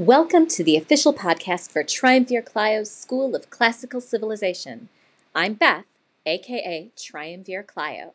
[0.00, 4.88] Welcome to the official podcast for Triumvir Clio's School of Classical Civilization.
[5.34, 5.84] I'm Beth,
[6.24, 8.14] aka Triumvir Clio.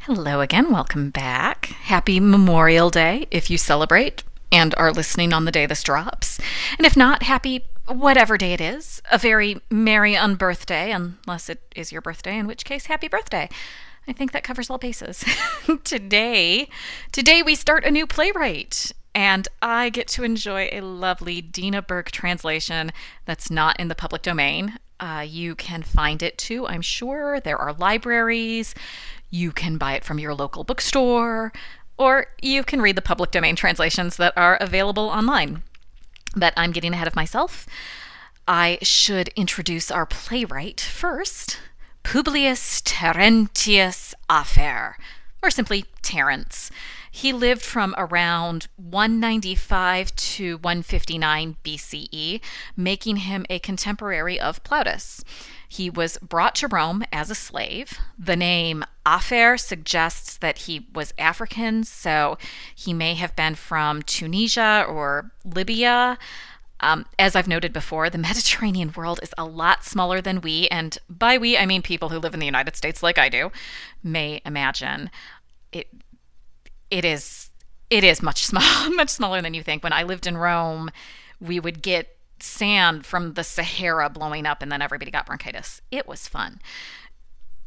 [0.00, 1.68] Hello again, welcome back.
[1.84, 6.38] Happy Memorial Day if you celebrate and are listening on the day this drops.
[6.76, 9.00] And if not, happy whatever day it is.
[9.10, 13.48] A very merry unbirthday, unless it is your birthday, in which case, happy birthday.
[14.06, 15.24] I think that covers all bases.
[15.84, 16.68] today,
[17.12, 22.10] today we start a new playwright, and I get to enjoy a lovely Dina Berg
[22.10, 22.92] translation
[23.24, 24.78] that's not in the public domain.
[24.98, 27.40] Uh, you can find it too, I'm sure.
[27.40, 28.74] There are libraries.
[29.30, 31.52] You can buy it from your local bookstore,
[31.96, 35.62] or you can read the public domain translations that are available online.
[36.36, 37.66] But I'm getting ahead of myself.
[38.46, 41.58] I should introduce our playwright first.
[42.02, 44.96] Publius Terentius Afer,
[45.42, 46.70] or simply Terence.
[47.10, 52.40] He lived from around 195 to 159 BCE,
[52.76, 55.24] making him a contemporary of Plautus.
[55.68, 57.98] He was brought to Rome as a slave.
[58.18, 62.38] The name Afer suggests that he was African, so
[62.74, 66.16] he may have been from Tunisia or Libya.
[66.80, 70.96] Um, as I've noted before, the Mediterranean world is a lot smaller than we, and
[71.08, 73.50] by we, I mean people who live in the United States like I do,
[74.02, 75.10] may imagine.
[75.72, 75.88] It,
[76.90, 77.50] it is
[77.88, 79.82] it is much small, much smaller than you think.
[79.82, 80.90] When I lived in Rome,
[81.40, 85.82] we would get sand from the Sahara blowing up, and then everybody got bronchitis.
[85.90, 86.60] It was fun.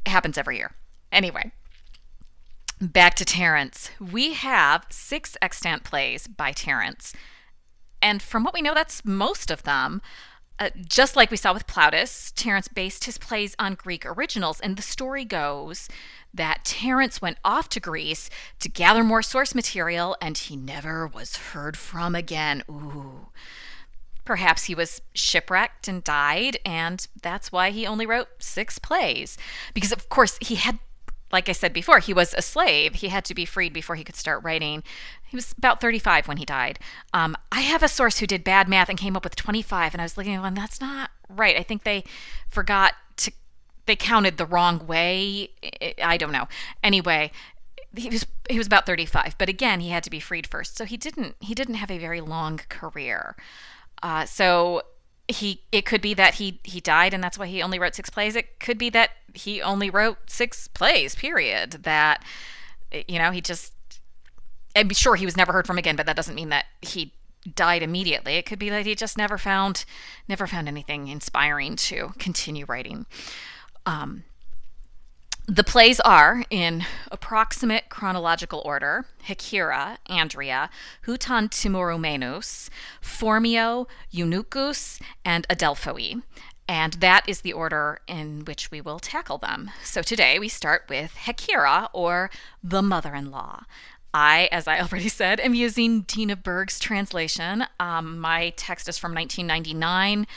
[0.05, 0.71] It happens every year.
[1.11, 1.51] Anyway,
[2.79, 3.91] back to Terence.
[3.99, 7.13] We have six extant plays by Terence
[8.03, 10.01] and from what we know, that's most of them.
[10.59, 14.77] Uh, just like we saw with Plautus, Terence based his plays on Greek originals, and
[14.77, 15.87] the story goes
[16.33, 21.37] that Terence went off to Greece to gather more source material, and he never was
[21.37, 22.63] heard from again.
[22.69, 23.27] Ooh.
[24.25, 29.37] Perhaps he was shipwrecked and died, and that's why he only wrote six plays.
[29.73, 30.79] Because, of course, he had
[31.33, 32.93] like I said before, he was a slave.
[32.93, 34.83] He had to be freed before he could start writing.
[35.23, 36.77] He was about 35 when he died.
[37.11, 40.01] Um, I have a source who did bad math and came up with 25, and
[40.01, 41.57] I was looking, and that's not right.
[41.57, 42.03] I think they
[42.49, 42.93] forgot
[43.85, 45.49] they counted the wrong way.
[46.01, 46.47] I don't know.
[46.83, 47.31] Anyway,
[47.95, 50.85] he was he was about 35, but again, he had to be freed first, so
[50.85, 53.35] he didn't he didn't have a very long career.
[54.01, 54.83] Uh, so
[55.27, 58.09] he it could be that he he died and that's why he only wrote six
[58.09, 62.23] plays it could be that he only wrote six plays period that
[63.07, 63.73] you know he just
[64.75, 67.13] i'm sure he was never heard from again but that doesn't mean that he
[67.55, 69.85] died immediately it could be that he just never found
[70.27, 73.05] never found anything inspiring to continue writing
[73.85, 74.23] um,
[75.45, 80.69] the plays are, in approximate chronological order, Hecyra, Andria,
[81.05, 82.69] Heauton Timorumenos,
[83.01, 86.21] Phormio, Eunuchus, and Adelphoi.
[86.65, 89.69] And that is the order in which we will tackle them.
[89.83, 92.29] So today we start with Hecyra, or
[92.63, 93.63] the mother in law.
[94.13, 97.65] I, as I already said, am using Dina Berg's translation.
[97.79, 100.27] Um, my text is from 1999.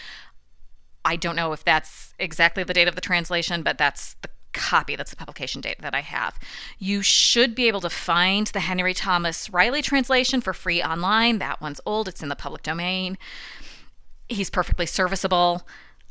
[1.07, 4.97] I don't know if that's exactly the date of the translation, but that's the copy.
[4.97, 6.37] That's the publication date that I have.
[6.81, 11.39] You should be able to find the Henry Thomas Riley translation for free online.
[11.39, 13.19] That one's old, it's in the public domain.
[14.29, 15.65] He's perfectly serviceable.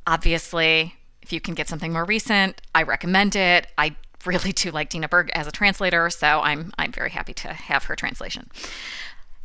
[0.08, 3.68] Obviously, if you can get something more recent, I recommend it.
[3.78, 7.50] I really do like Dina Berg as a translator, so I'm I'm very happy to
[7.50, 8.50] have her translation.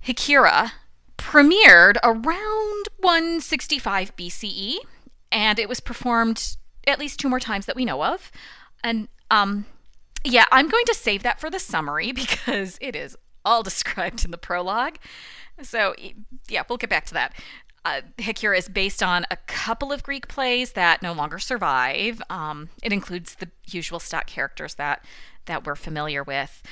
[0.07, 0.71] Hecyra
[1.19, 4.77] premiered around 165 BCE,
[5.33, 8.31] and it was performed at least two more times that we know of.
[8.83, 9.67] And um,
[10.25, 14.31] yeah, I'm going to save that for the summary because it is all described in
[14.31, 14.97] the prologue.
[15.63, 15.95] So
[16.49, 17.35] yeah, we'll get back to that.
[17.83, 22.21] Uh, Hecyra is based on a couple of Greek plays that no longer survive.
[22.29, 25.05] Um, it includes the usual stock characters that
[25.47, 26.63] that we're familiar with.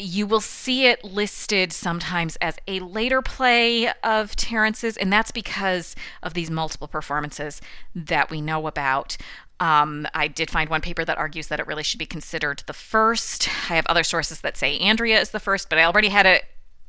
[0.00, 5.94] You will see it listed sometimes as a later play of Terence's, and that's because
[6.22, 7.60] of these multiple performances
[7.94, 9.16] that we know about.
[9.60, 12.72] Um, I did find one paper that argues that it really should be considered the
[12.72, 13.48] first.
[13.70, 16.44] I have other sources that say Andria is the first, but I already had it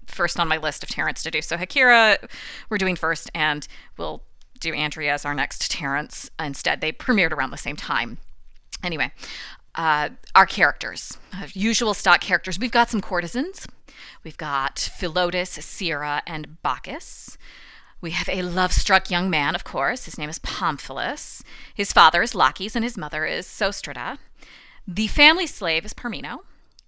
[0.07, 1.41] first on my list of Terence to do.
[1.41, 2.17] So Hecyra,
[2.69, 3.67] we're doing first, and
[3.97, 4.23] we'll
[4.59, 6.79] do Andria as our next Terence instead.
[6.79, 8.19] They premiered around the same time.
[8.83, 9.11] Anyway,
[9.75, 12.59] uh, our characters, uh, usual stock characters.
[12.59, 13.67] We've got some courtesans.
[14.23, 17.37] We've got Philotas, Sira, and Bacchus.
[18.01, 20.05] We have a love struck young man, of course.
[20.05, 21.43] His name is Pamphilus.
[21.73, 24.17] His father is Laches, and his mother is Sostrata.
[24.87, 26.39] The family slave is Parmeno.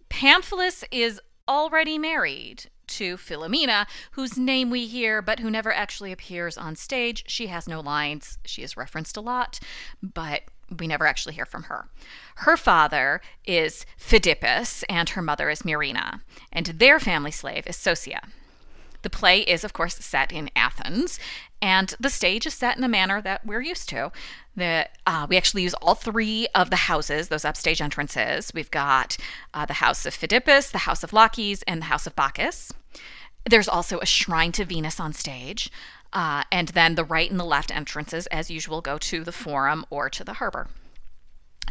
[0.10, 6.58] Pamphilus is already married to Philomena, whose name we hear but who never actually appears
[6.58, 7.24] on stage.
[7.28, 8.38] She has no lines.
[8.46, 9.60] She is referenced a lot,
[10.02, 10.44] but
[10.80, 11.88] we never actually hear from her.
[12.38, 16.22] Her father is Phidippus, and her mother is Myrrhina,
[16.52, 18.30] and their family slave is Sosia.
[19.04, 21.20] The play is, of course, set in Athens,
[21.62, 24.12] and the stage is set in a manner that we're used to.
[24.56, 28.52] The, uh, we actually use all three of the houses, those upstage entrances.
[28.54, 29.18] We've got
[29.54, 32.72] uh, the house of Phidippus, the house of Laches, and the house of Bacchus.
[33.50, 35.70] There's also a shrine to Venus on stage.
[36.14, 39.84] Uh, and then the right and the left entrances, as usual, go to the forum
[39.90, 40.68] or to the harbor.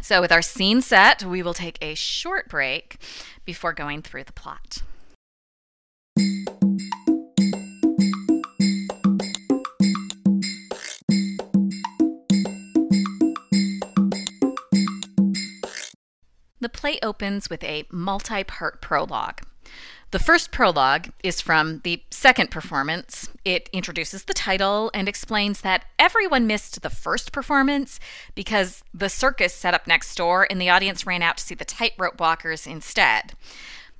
[0.01, 2.97] So, with our scene set, we will take a short break
[3.45, 4.81] before going through the plot.
[16.59, 19.41] The play opens with a multi part prologue.
[20.13, 23.29] The first prologue is from the second performance.
[23.43, 27.99] It introduces the title and explains that everyone missed the first performance
[28.35, 31.65] because the circus set up next door and the audience ran out to see the
[31.65, 33.33] tightrope walkers instead.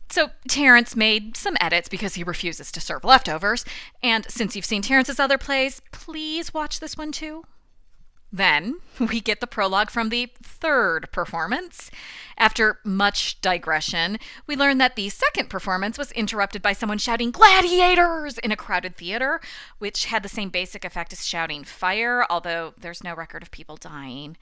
[0.08, 3.66] So Terence made some edits because he refuses to serve leftovers.
[4.04, 7.44] And since you've seen Terence's other plays, please watch this one too.
[8.36, 11.92] Then we get the prologue from the third performance.
[12.36, 18.40] After much digression, we learn that the second performance was interrupted by someone shouting gladiators
[18.40, 19.40] in a crowded theater,
[19.78, 23.78] which had the same basic effect as shouting fire, although there's no record of people
[23.78, 24.36] dying.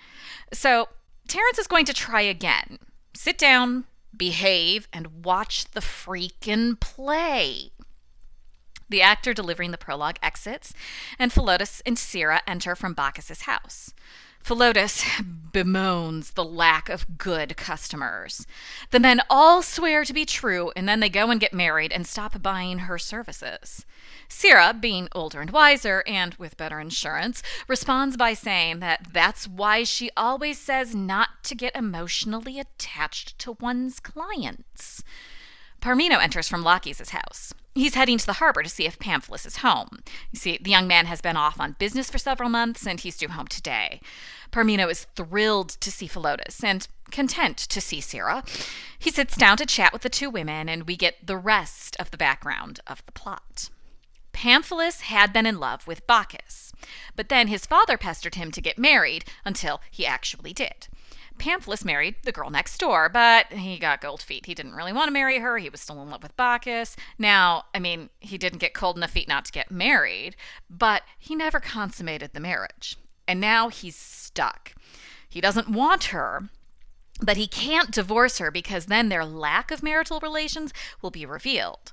[0.53, 0.87] So
[1.27, 2.79] Terence is going to try again.
[3.13, 3.83] Sit down,
[4.15, 7.71] behave, and watch the freaking play.
[8.91, 10.73] The actor delivering the prologue exits,
[11.17, 13.93] and Philotas and Sira enter from Bacchus's house.
[14.43, 15.05] Philotas
[15.53, 18.45] bemoans the lack of good customers.
[18.89, 22.05] The men all swear to be true, and then they go and get married and
[22.05, 23.85] stop buying her services.
[24.27, 29.85] Sira, being older and wiser and with better insurance, responds by saying that that's why
[29.85, 35.01] she always says not to get emotionally attached to one's clients.
[35.81, 37.53] Parmeno enters from Laches' house.
[37.73, 39.99] He's heading to the harbor to see if Pamphilus is home.
[40.31, 43.17] You see, the young man has been off on business for several months and he's
[43.17, 44.01] due home today.
[44.51, 48.43] Parmeno is thrilled to see Philotas and content to see Sira.
[48.99, 52.11] He sits down to chat with the two women, and we get the rest of
[52.11, 53.69] the background of the plot.
[54.33, 56.73] Pamphilus had been in love with Bacchus,
[57.15, 60.87] but then his father pestered him to get married until he actually did.
[61.37, 64.45] Pamphilus married the girl next door, but he got cold feet.
[64.45, 65.57] He didn't really want to marry her.
[65.57, 66.95] He was still in love with Bacchus.
[67.17, 70.35] Now, I mean, he didn't get cold enough feet not to get married,
[70.69, 72.97] but he never consummated the marriage.
[73.27, 74.73] And now he's stuck.
[75.27, 76.49] He doesn't want her,
[77.21, 81.91] but he can't divorce her because then their lack of marital relations will be revealed.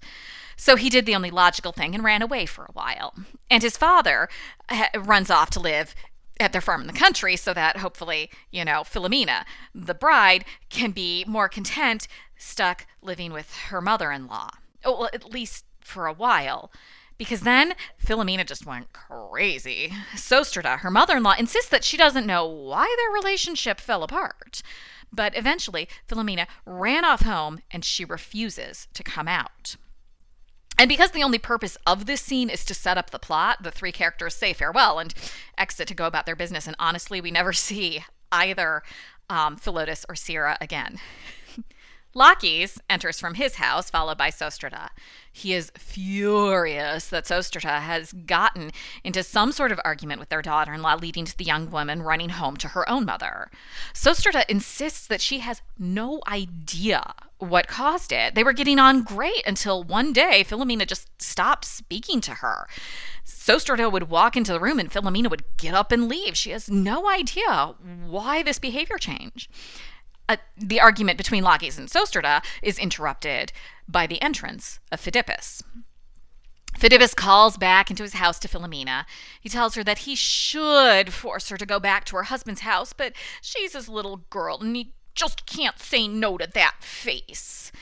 [0.57, 3.15] So he did the only logical thing and ran away for a while.
[3.49, 4.29] And his father
[4.69, 5.95] ha- runs off to live
[6.41, 9.45] at their farm in the country so that hopefully, you know, Philomena,
[9.75, 12.07] the bride, can be more content
[12.37, 14.51] stuck living with her mother in law.
[14.85, 16.71] Oh, well, at least for a while.
[17.17, 17.75] Because then
[18.05, 19.93] Philomena just went crazy.
[20.15, 24.63] Sostrata, her mother in law, insists that she doesn't know why their relationship fell apart.
[25.13, 29.77] But eventually, Philomena ran off home and she refuses to come out.
[30.79, 33.73] And because the only purpose of this scene is to set up the plot, the
[33.73, 35.13] three characters say farewell and
[35.59, 36.69] exit to go about their business.
[36.69, 38.83] And honestly, we never see either
[39.29, 40.99] um, Philotas or Sira again.
[42.15, 44.89] Laches enters from his house, followed by Sostrata.
[45.31, 48.71] He is furious that Sostrata has gotten
[49.05, 52.03] into some sort of argument with their daughter in law, leading to the young woman
[52.03, 53.51] running home to her own mother.
[53.93, 58.35] Sostrata insists that she has no idea what caused it.
[58.35, 62.69] They were getting on great until one day Philomena just stopped speaking to her.
[63.25, 66.37] Sostrata would walk into the room and Philomena would get up and leave.
[66.37, 67.75] She has no idea
[68.07, 69.49] why this behavior change.
[70.29, 73.53] Uh, the argument between Laches and Sostrata is interrupted
[73.89, 75.63] by the entrance of Phidippus.
[76.79, 79.05] Phidippus calls back into his house to Philomena.
[79.41, 82.93] He tells her that he should force her to go back to her husband's house,
[82.93, 87.73] but she's his little girl and he just can't say no to that face.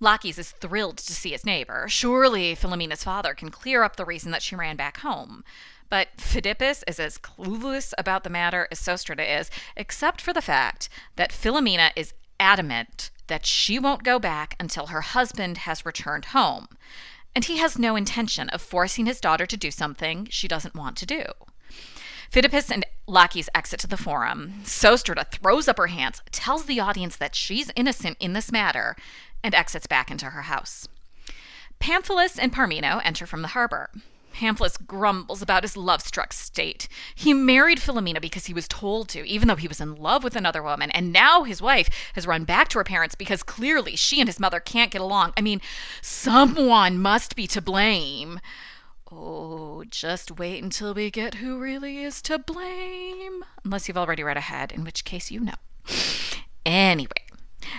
[0.00, 1.86] Laches is thrilled to see his neighbor.
[1.88, 5.44] Surely Philomena's father can clear up the reason that she ran back home.
[5.90, 10.88] But Phidippus is as clueless about the matter as Sostrata is, except for the fact
[11.16, 16.68] that Philomena is adamant that she won't go back until her husband has returned home.
[17.34, 20.96] And he has no intention of forcing his daughter to do something she doesn't want
[20.98, 21.22] to do.
[22.30, 24.60] Phidippus and Laches exit to the forum.
[24.64, 28.96] Sostrata throws up her hands, tells the audience that she's innocent in this matter,
[29.42, 30.88] and exits back into her house.
[31.80, 33.88] Pamphilus and Parmeno enter from the harbor.
[34.38, 36.86] Pamphilus grumbles about his love struck state.
[37.12, 40.36] He married Philomena because he was told to, even though he was in love with
[40.36, 44.20] another woman, and now his wife has run back to her parents because clearly she
[44.20, 45.32] and his mother can't get along.
[45.36, 45.60] I mean,
[46.00, 48.38] someone must be to blame.
[49.10, 53.44] Oh, just wait until we get who really is to blame.
[53.64, 55.54] Unless you've already read ahead, in which case you know.
[56.64, 57.24] Anyway,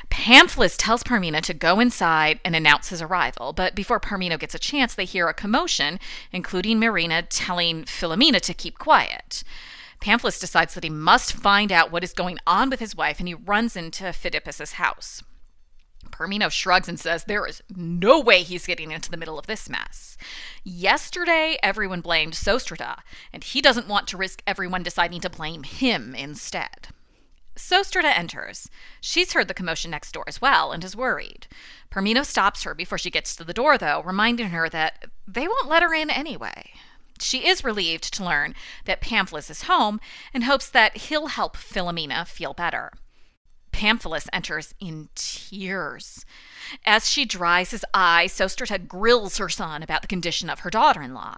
[0.09, 4.59] Pamphilus tells Parmeno to go inside and announce his arrival, but before Parmeno gets a
[4.59, 5.99] chance, they hear a commotion,
[6.31, 9.43] including Myrrhina telling Philomena to keep quiet.
[10.01, 13.27] Pamphilus decides that he must find out what is going on with his wife, and
[13.27, 15.23] he runs into Phidippus's house.
[16.11, 19.69] Parmeno shrugs and says there is no way he's getting into the middle of this
[19.69, 20.17] mess.
[20.63, 22.99] Yesterday, everyone blamed Sostrata,
[23.31, 26.89] and he doesn't want to risk everyone deciding to blame him instead.
[27.59, 28.69] Sostrata enters.
[29.01, 31.45] She's heard the commotion next door as well and is worried.
[31.91, 35.67] Parmeno stops her before she gets to the door, though, reminding her that they won't
[35.67, 36.71] let her in anyway.
[37.19, 39.99] She is relieved to learn that Pamphilus is home
[40.33, 42.93] and hopes that he'll help Philomena feel better.
[43.73, 46.25] Pamphilus enters in tears.
[46.85, 51.01] As she dries his eyes, Sostrata grills her son about the condition of her daughter
[51.01, 51.37] in law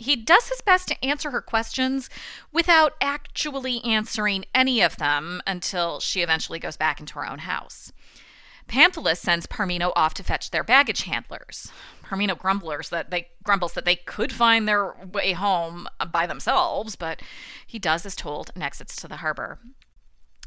[0.00, 2.08] he does his best to answer her questions
[2.52, 7.92] without actually answering any of them until she eventually goes back into her own house.
[8.66, 11.72] Pamphilus sends Parmeno off to fetch their baggage handlers.
[12.04, 17.20] Parmeno grumblers that they grumbles that they could find their way home by themselves, but
[17.66, 19.58] he does as told and exits to the harbor.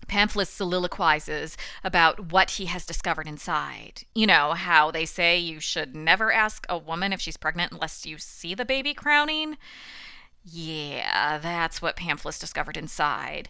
[0.08, 4.04] Pamphilus soliloquizes about what he has discovered inside.
[4.14, 8.06] You know, how they say you should never ask a woman if she's pregnant unless
[8.06, 9.58] you see the baby crowning?
[10.44, 13.50] Yeah, that's what Pamphilus discovered inside.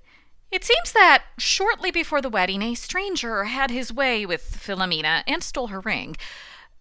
[0.51, 5.43] It seems that shortly before the wedding, a stranger had his way with Philomena and
[5.43, 6.15] stole her ring,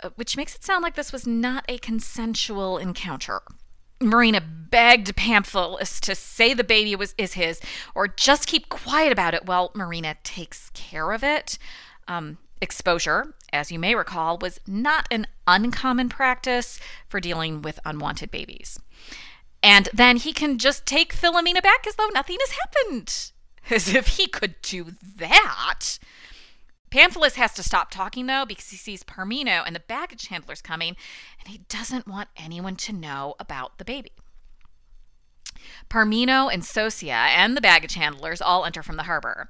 [0.03, 3.41] uh, which makes it sound like this was not a consensual encounter.
[4.03, 7.61] Myrrhina begged Pamphilus to say the baby was is his,
[7.95, 11.59] or just keep quiet about it while Myrrhina takes care of it.
[12.09, 18.31] Um, exposure, as you may recall, was not an uncommon practice for dealing with unwanted
[18.31, 18.79] babies.
[19.63, 23.31] And then he can just take Philomena back as though nothing has happened.
[23.71, 24.87] As if he could do
[25.19, 26.01] that.
[26.93, 30.95] Pamphilus has to stop talking though because he sees Parmeno and the baggage handlers coming
[31.41, 34.13] and he doesn't want anyone to know about the baby.
[35.89, 39.49] Parmeno and Sosia and the baggage handlers all enter from the harbor.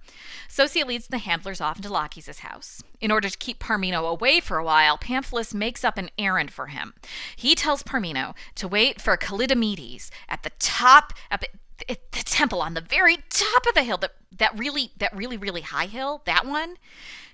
[0.48, 2.80] Sosia leads the handlers off into Laches' house.
[3.00, 6.66] In order to keep Parmeno away for a while, Pamphilus makes up an errand for
[6.66, 6.94] him.
[7.34, 11.44] He tells Parmeno to wait for Callidamedes at the top, at
[11.88, 15.62] the temple on the very top of the hill, that, that really, that really, really
[15.62, 16.76] high hill, that one.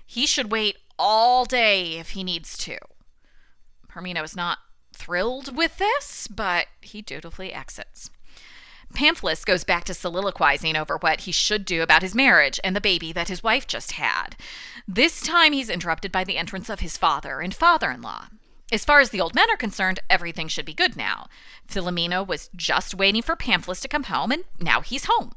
[0.05, 2.77] He should wait all day if he needs to.
[3.89, 4.59] Parmeno is not
[4.93, 8.09] thrilled with this, but he dutifully exits.
[8.93, 12.81] Pamphilus goes back to soliloquizing over what he should do about his marriage and the
[12.81, 14.35] baby that his wife just had.
[14.87, 18.27] This time he's interrupted by the entrance of his father and father in law.
[18.71, 21.27] As far as the old men are concerned, everything should be good now.
[21.67, 25.31] Philomena was just waiting for Pamphilus to come home, and now he's home.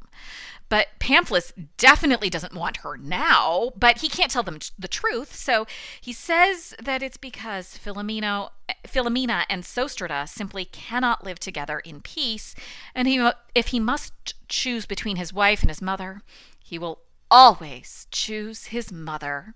[0.69, 5.35] But Pamphilus definitely doesn't want her now, but he can't tell them the truth.
[5.35, 5.67] So
[6.01, 8.49] he says that it's because Philomeno,
[8.87, 12.55] Philomena and Sostrata simply cannot live together in peace,
[12.95, 16.21] and he, if he must choose between his wife and his mother,
[16.63, 19.55] he will always choose his mother.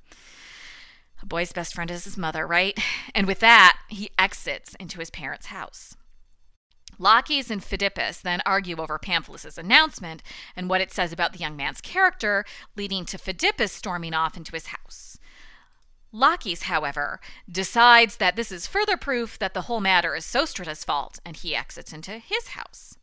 [1.22, 2.78] A boy's best friend is his mother, right?
[3.16, 5.96] And with that, he exits into his parents' house.
[7.00, 10.24] Laches and Phidippus then argue over Pamphilus's announcement
[10.56, 12.44] and what it says about the young man's character,
[12.76, 15.20] leading to Phidippus storming off into his house.
[16.12, 17.20] Laches, however,
[17.52, 21.56] decides that this is further proof that the whole matter is Sostrata's fault, and he
[21.56, 22.98] exits into his house.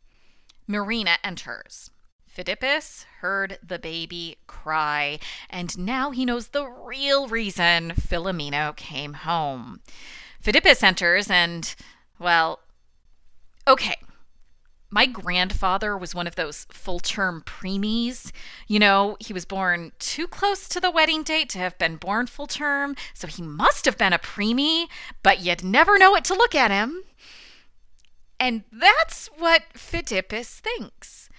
[0.67, 1.91] Myrrhina enters.
[2.35, 9.79] Phidippus heard the baby cry, and now he knows the real reason Philomeno came home.
[10.43, 11.75] Phidippus enters, and,
[12.19, 12.59] well,
[13.67, 13.95] Okay.
[14.91, 18.31] My grandfather was one of those full term preemies.
[18.67, 22.27] You know, he was born too close to the wedding date to have been born
[22.27, 24.85] full term, so he must have been a preemie,
[25.23, 27.03] but you'd never know it to look at him.
[28.39, 31.29] And that's what Phidippus thinks.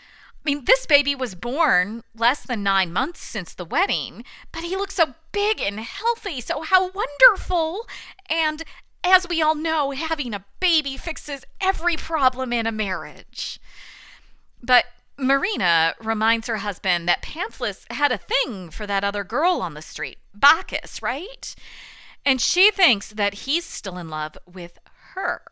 [0.46, 4.76] I mean, this baby was born less than nine months since the wedding, but he
[4.76, 7.88] looks so big and healthy, so how wonderful!
[8.30, 8.62] And
[9.02, 13.58] as we all know, having a baby fixes every problem in a marriage.
[14.62, 14.84] But
[15.18, 19.82] Myrrhina reminds her husband that Pamphilus had a thing for that other girl on the
[19.82, 21.56] street, Bacchus, right?
[22.24, 24.78] And she thinks that he's still in love with
[25.14, 25.42] her.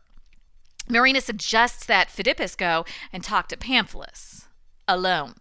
[0.88, 4.43] Myrrhina suggests that Phidippus go and talk to Pamphilus
[4.86, 5.34] alone.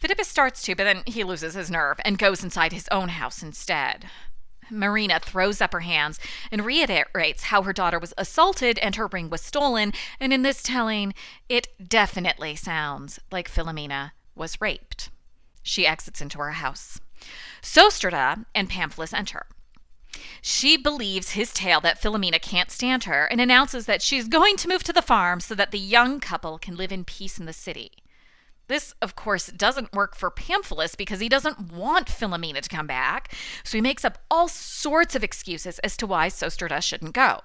[0.00, 3.42] Phidippus starts to, but then he loses his nerve and goes inside his own house
[3.42, 4.06] instead.
[4.70, 6.18] Myrrhina throws up her hands
[6.50, 10.62] and reiterates how her daughter was assaulted and her ring was stolen, and in this
[10.62, 11.12] telling,
[11.48, 15.10] it definitely sounds like Philomena was raped.
[15.62, 17.00] She exits into her house.
[17.62, 19.46] Sostrata and Pamphilus enter.
[20.40, 24.68] She believes his tale that Philomena can't stand her and announces that she's going to
[24.68, 27.52] move to the farm so that the young couple can live in peace in the
[27.52, 27.92] city.
[28.70, 33.34] This, of course, doesn't work for Pamphilus because he doesn't want Philomena to come back,
[33.64, 37.40] so he makes up all sorts of excuses as to why Sostrata shouldn't go.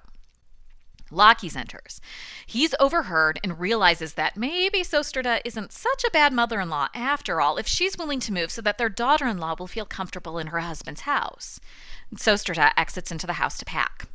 [1.10, 2.00] Laches enters.
[2.46, 7.40] He's overheard and realizes that maybe Sostrata isn't such a bad mother in law after
[7.40, 10.38] all if she's willing to move so that their daughter in law will feel comfortable
[10.38, 11.58] in her husband's house.
[12.14, 14.06] Sostrata exits into the house to pack.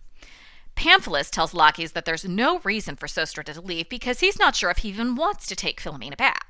[0.77, 4.69] Pamphilus tells Laches that there's no reason for Sostrata to leave because he's not sure
[4.69, 6.47] if he even wants to take Philomena back.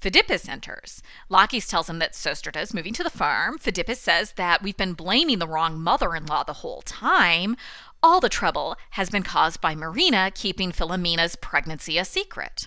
[0.00, 1.02] Phidippus enters.
[1.28, 3.58] Laches tells him that Sostrata is moving to the farm.
[3.58, 7.56] Phidippus says that we've been blaming the wrong mother in law the whole time.
[8.02, 12.66] All the trouble has been caused by Myrrhina keeping Philomena's pregnancy a secret.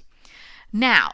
[0.72, 1.12] Now,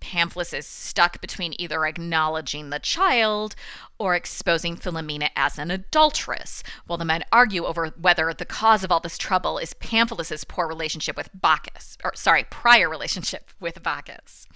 [0.00, 3.56] Pamphilus is stuck between either acknowledging the child
[3.98, 8.92] or exposing Philomena as an adulteress, while the men argue over whether the cause of
[8.92, 14.46] all this trouble is Pamphilus's poor relationship with Bacchus, or sorry, prior relationship with Bacchus.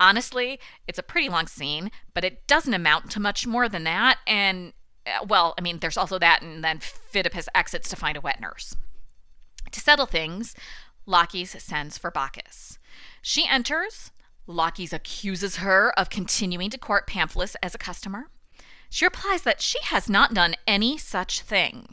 [0.00, 4.18] Honestly, it's a pretty long scene, but it doesn't amount to much more than that.
[4.26, 4.72] And,
[5.06, 8.40] uh, well, I mean, there's also that, and then Phidippus exits to find a wet
[8.40, 8.76] nurse.
[9.72, 10.54] To settle things,
[11.06, 12.78] Laches sends for Bacchus.
[13.22, 14.12] She enters.
[14.46, 18.30] Laches accuses her of continuing to court Pamphilus as a customer.
[18.90, 21.88] She replies that she has not done any such thing.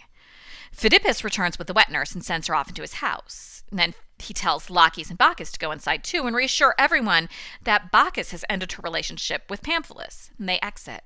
[0.75, 3.63] Phidippus returns with the wet nurse and sends her off into his house.
[3.69, 7.29] And then he tells Laches and Bacchus to go inside too and reassure everyone
[7.63, 10.31] that Bacchus has ended her relationship with Pamphilus.
[10.39, 11.03] And they exit.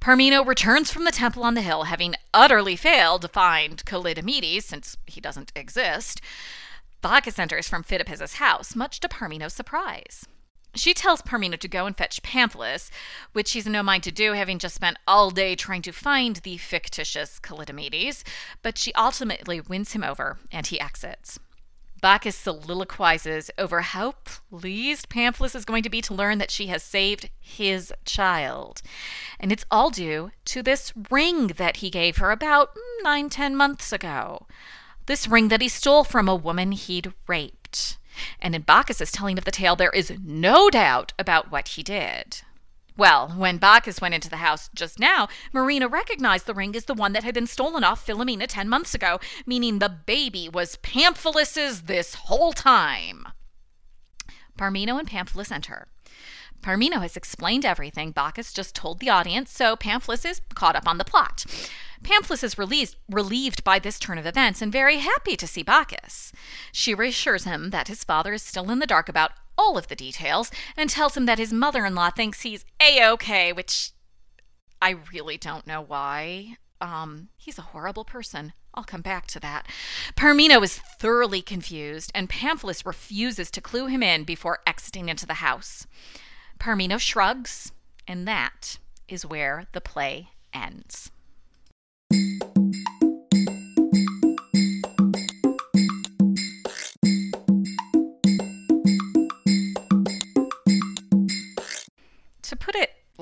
[0.00, 4.96] Parmeno returns from the temple on the hill, having utterly failed to find Callidamedes, since
[5.06, 6.20] he doesn't exist.
[7.00, 10.24] Bacchus enters from Phidippus's house, much to Parmeno's surprise.
[10.74, 12.90] She tells Parmeno to go and fetch Pamphilus,
[13.32, 16.36] which he's in no mind to do, having just spent all day trying to find
[16.36, 18.22] the fictitious Callidamedes,
[18.62, 21.40] but she ultimately wins him over, and he exits.
[22.00, 26.82] Bacchus soliloquizes over how pleased Pamphilus is going to be to learn that she has
[26.82, 28.82] saved his child.
[29.40, 32.70] And it's all due to this ring that he gave her about
[33.02, 34.46] nine, ten months ago.
[35.06, 37.98] This ring that he stole from a woman he'd raped.
[38.40, 42.42] And in Bacchus's telling of the tale, there is no doubt about what he did.
[42.98, 46.94] Well, when Bacchus went into the house just now, Myrrhina recognized the ring as the
[46.94, 51.82] one that had been stolen off Philomena 10 months ago, meaning the baby was Pamphilus's
[51.82, 53.28] this whole time.
[54.58, 55.86] Parmeno and Pamphilus enter.
[56.60, 60.98] Parmeno has explained everything Bacchus just told the audience, so Pamphilus is caught up on
[60.98, 61.44] the plot.
[62.02, 66.32] Pamphilus is relieved, relieved by this turn of events and very happy to see Bacchus.
[66.72, 69.96] She reassures him that his father is still in the dark about all of the
[69.96, 73.90] details and tells him that his mother in law thinks he's A OK, which
[74.80, 76.56] I really don't know why.
[76.80, 78.52] Um, he's a horrible person.
[78.72, 79.66] I'll come back to that.
[80.14, 85.34] Parmeno is thoroughly confused, and Pamphilus refuses to clue him in before exiting into the
[85.34, 85.86] house.
[86.60, 87.72] Parmeno shrugs,
[88.06, 91.10] and that is where the play ends.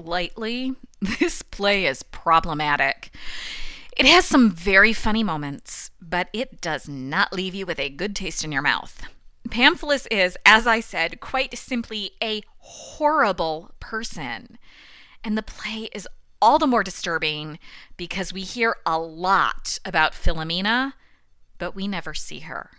[0.07, 3.11] Lightly, this play is problematic.
[3.97, 8.15] It has some very funny moments, but it does not leave you with a good
[8.15, 9.03] taste in your mouth.
[9.49, 14.59] Pamphilus is, as I said, quite simply a horrible person.
[15.25, 16.09] And the play is
[16.43, 17.59] all the more disturbing
[17.97, 20.93] because we hear a lot about Philomena,
[21.59, 22.71] but we never see her.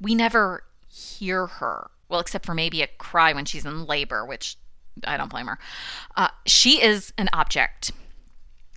[0.00, 1.90] We never hear her.
[2.08, 4.56] Well, except for maybe a cry when she's in labor, which
[5.04, 5.58] I don't blame her.
[6.16, 7.92] Uh, she is an object.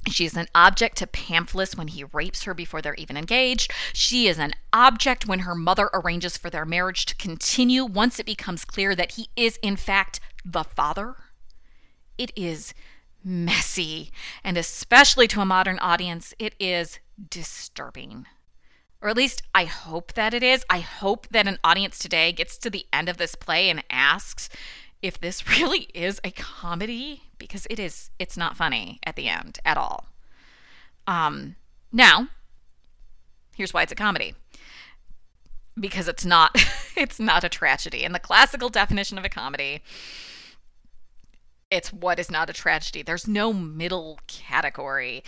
[0.10, 3.71] She's an object to Pamphilus when he rapes her before they're even engaged.
[3.93, 8.25] She is an object when her mother arranges for their marriage to continue once it
[8.25, 11.15] becomes clear that he is, in fact, the father.
[12.17, 12.73] It is
[13.23, 14.12] messy,
[14.43, 16.99] and especially to a modern audience, it is
[17.30, 18.25] disturbing.
[19.01, 20.65] Or at least I hope that it is.
[20.69, 24.49] I hope that an audience today gets to the end of this play and asks,
[25.01, 29.60] if this really is a comedy because it is it's not funny at the end
[29.65, 30.07] at all.
[31.05, 31.55] Um
[31.91, 32.27] now,
[33.55, 34.36] here's why it's a comedy.
[35.79, 36.51] because it's not
[36.95, 38.03] it's not a tragedy.
[38.03, 39.81] In the classical definition of a comedy,
[41.69, 43.01] it's what is not a tragedy.
[43.01, 45.23] There's no middle category.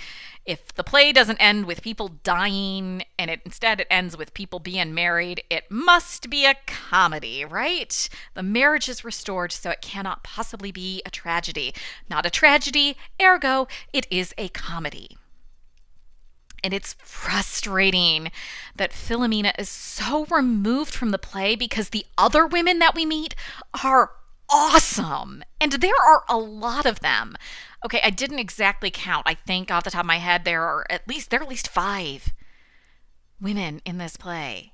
[0.45, 4.59] If the play doesn't end with people dying and it instead it ends with people
[4.59, 8.07] being married, it must be a comedy, right?
[8.35, 11.73] The marriage is restored, so it cannot possibly be a tragedy.
[12.09, 15.17] Not a tragedy, ergo, it is a comedy.
[16.63, 18.31] And it's frustrating
[18.75, 23.33] that Philomena is so removed from the play because the other women that we meet
[23.83, 24.11] are
[24.49, 25.43] awesome.
[25.61, 27.35] And there are a lot of them.
[27.85, 29.23] Okay, I didn't exactly count.
[29.25, 31.49] I think off the top of my head there are at least there are at
[31.49, 32.33] least 5
[33.39, 34.73] women in this play.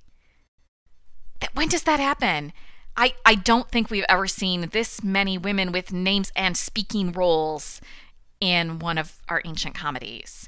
[1.54, 2.54] When does that happen?
[2.98, 7.82] I, I don't think we've ever seen this many women with names and speaking roles
[8.40, 10.48] in one of our ancient comedies.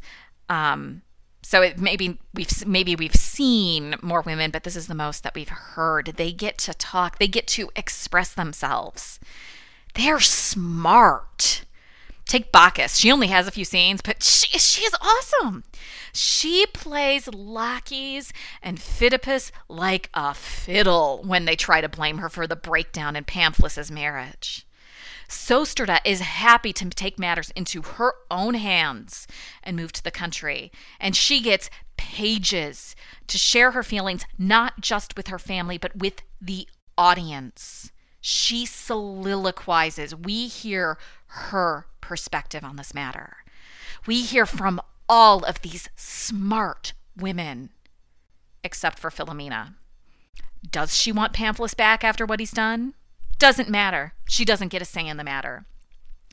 [0.49, 1.01] Um,
[1.41, 5.36] so it maybe we've maybe we've seen more women, but this is the most that
[5.36, 6.13] we've heard.
[6.17, 9.19] They get to talk, they get to express themselves.
[9.93, 11.63] They're smart.
[12.26, 12.97] Take Bacchus.
[12.97, 15.63] She only has a few scenes, but she she is awesome.
[16.12, 22.45] She plays Laches and Phidippus like a fiddle when they try to blame her for
[22.45, 24.66] the breakdown in Pamphilus' marriage.
[25.27, 29.27] Sostrata is happy to take matters into her own hands
[29.63, 30.71] and move to the country.
[30.99, 32.95] And she gets pages
[33.27, 37.91] to share her feelings, not just with her family, but with the audience.
[38.21, 40.15] She soliloquizes.
[40.15, 43.37] We hear her perspective on this matter.
[44.05, 47.69] We hear from all of these smart women,
[48.63, 49.73] except for Philomena.
[50.69, 52.93] Does she want Pamphilus back after what he's done?
[53.39, 54.13] Doesn't matter.
[54.28, 55.65] She doesn't get a say in the matter.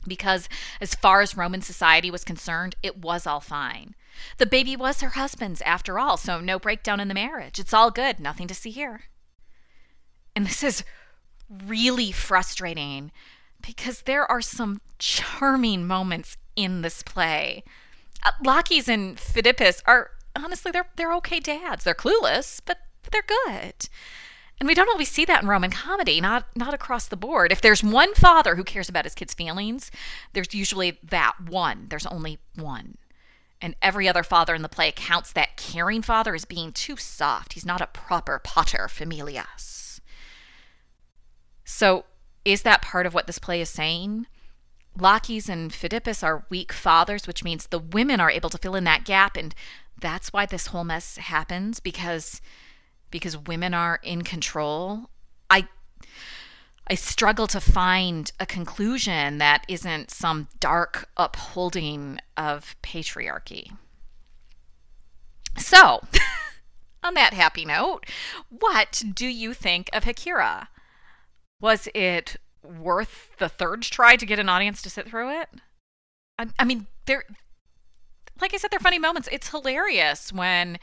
[0.07, 0.47] Because
[0.79, 3.95] as far as Roman society was concerned, it was all fine.
[4.37, 7.59] The baby was her husband's after all, so no breakdown in the marriage.
[7.59, 8.19] It's all good.
[8.19, 9.05] Nothing to see here.
[10.35, 10.83] And this is
[11.49, 13.11] really frustrating
[13.65, 17.63] because there are some charming moments in this play.
[18.23, 21.83] Uh, Laches and Phidippus are honestly they're they're okay dads.
[21.83, 22.79] They're clueless, but
[23.11, 23.89] they're good.
[24.59, 27.51] And we don't always see that in Roman comedy, not not across the board.
[27.51, 29.91] If there's one father who cares about his kids' feelings,
[30.33, 31.87] there's usually that one.
[31.89, 32.97] There's only one.
[33.61, 37.53] And every other father in the play counts that caring father as being too soft.
[37.53, 39.99] He's not a proper pater familias.
[41.63, 42.05] So,
[42.45, 44.27] is that part of what this play is saying?
[44.97, 48.83] Laches and Phidippus are weak fathers, which means the women are able to fill in
[48.85, 49.35] that gap.
[49.35, 49.53] And
[49.99, 52.41] that's why this whole mess happens because
[53.11, 55.09] because women are in control,
[55.49, 55.67] I
[56.87, 63.71] I struggle to find a conclusion that isn't some dark upholding of patriarchy.
[65.57, 66.01] So,
[67.03, 68.05] on that happy note,
[68.49, 70.67] what do you think of Hecyra?
[71.59, 75.49] Was it worth the third try to get an audience to sit through it?
[76.37, 77.23] I, I mean, there,
[78.41, 79.29] like I said, they're funny moments.
[79.31, 80.77] It's hilarious when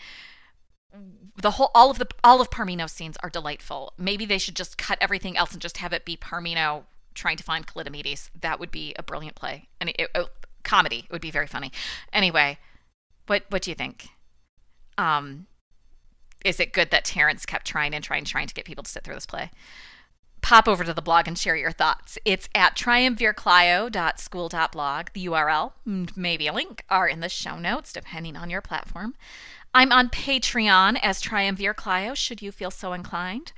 [1.41, 3.93] the whole all of the all of Parmeno's scenes are delightful.
[3.99, 7.45] Maybe they should just cut everything else and just have it be Parmeno trying to
[7.45, 8.31] find Callidamedes.
[8.41, 10.29] That would be a brilliant play and it, it,
[10.63, 11.07] comedy.
[11.07, 11.73] It would be very funny.
[12.13, 12.59] Anyway,
[13.27, 14.09] what what do you think?
[14.99, 15.47] Um,
[16.45, 18.91] is it good that Terence kept trying and trying, and trying to get people to
[18.91, 19.51] sit through this play?
[20.43, 22.19] Pop over to the blog and share your thoughts.
[22.25, 25.07] It's at triumvirclio.school.blog.
[25.13, 25.73] The URL,
[26.17, 29.15] maybe a link, are in the show notes, depending on your platform.
[29.75, 33.53] I'm on Patreon as Triumvir Clio, should you feel so inclined.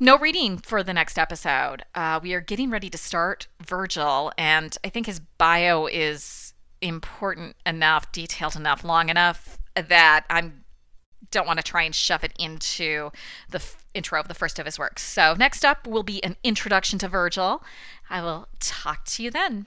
[0.00, 1.84] No reading for the next episode.
[1.94, 7.56] Uh, we are getting ready to start Virgil, and I think his bio is important
[7.66, 10.50] enough, detailed enough, long enough that I
[11.30, 13.10] don't want to try and shove it into
[13.50, 15.02] the f- intro of the first of his works.
[15.02, 17.62] So, next up will be an introduction to Virgil.
[18.08, 19.66] I will talk to you then.